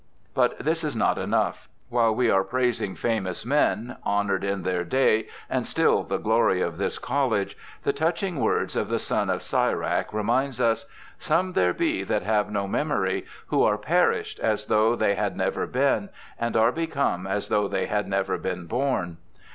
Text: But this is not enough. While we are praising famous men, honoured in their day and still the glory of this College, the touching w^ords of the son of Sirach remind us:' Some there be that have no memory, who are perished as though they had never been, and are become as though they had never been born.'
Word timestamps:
But 0.33 0.57
this 0.57 0.83
is 0.83 0.95
not 0.95 1.19
enough. 1.19 1.69
While 1.89 2.15
we 2.15 2.27
are 2.31 2.43
praising 2.43 2.95
famous 2.95 3.45
men, 3.45 3.97
honoured 4.03 4.43
in 4.43 4.63
their 4.63 4.83
day 4.83 5.27
and 5.47 5.67
still 5.67 6.01
the 6.01 6.17
glory 6.17 6.59
of 6.59 6.79
this 6.79 6.97
College, 6.97 7.55
the 7.83 7.93
touching 7.93 8.37
w^ords 8.39 8.75
of 8.75 8.89
the 8.89 8.97
son 8.97 9.29
of 9.29 9.43
Sirach 9.43 10.11
remind 10.11 10.59
us:' 10.59 10.87
Some 11.19 11.53
there 11.53 11.71
be 11.75 12.03
that 12.03 12.23
have 12.23 12.49
no 12.49 12.67
memory, 12.67 13.27
who 13.49 13.61
are 13.61 13.77
perished 13.77 14.39
as 14.39 14.65
though 14.65 14.95
they 14.95 15.13
had 15.13 15.37
never 15.37 15.67
been, 15.67 16.09
and 16.39 16.57
are 16.57 16.71
become 16.71 17.27
as 17.27 17.49
though 17.49 17.67
they 17.67 17.85
had 17.85 18.07
never 18.07 18.39
been 18.39 18.65
born.' 18.65 19.17